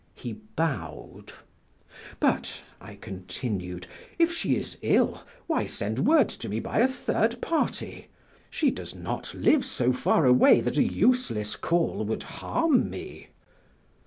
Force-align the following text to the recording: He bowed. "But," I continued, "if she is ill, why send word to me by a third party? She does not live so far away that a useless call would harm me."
He 0.15 0.33
bowed. 0.55 1.31
"But," 2.19 2.63
I 2.79 2.95
continued, 2.95 3.85
"if 4.17 4.33
she 4.33 4.55
is 4.55 4.79
ill, 4.81 5.21
why 5.45 5.67
send 5.67 6.07
word 6.07 6.27
to 6.29 6.49
me 6.49 6.59
by 6.59 6.79
a 6.79 6.87
third 6.87 7.39
party? 7.39 8.07
She 8.49 8.71
does 8.71 8.95
not 8.95 9.31
live 9.35 9.63
so 9.63 9.93
far 9.93 10.25
away 10.25 10.59
that 10.61 10.79
a 10.79 10.83
useless 10.83 11.55
call 11.55 12.03
would 12.05 12.23
harm 12.23 12.89
me." 12.89 13.27